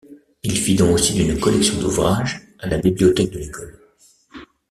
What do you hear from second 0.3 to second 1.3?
Il fit don aussi